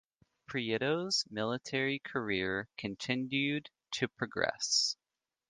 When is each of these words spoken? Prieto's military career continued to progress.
Prieto's 0.47 1.25
military 1.29 1.99
career 1.99 2.67
continued 2.75 3.69
to 3.91 4.07
progress. 4.07 4.95